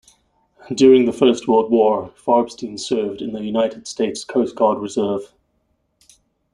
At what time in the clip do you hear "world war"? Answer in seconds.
1.47-2.09